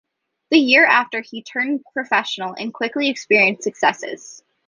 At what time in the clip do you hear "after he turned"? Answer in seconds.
0.87-1.85